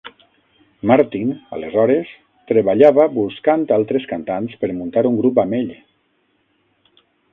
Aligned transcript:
Martin, 0.91 1.33
aleshores, 1.57 2.13
treballava 2.51 3.05
buscant 3.19 3.67
altres 3.77 4.09
cantants 4.13 4.57
per 4.65 4.71
muntar 4.79 5.05
un 5.11 5.21
grup 5.23 5.43
amb 5.45 5.59
ell. 5.63 5.71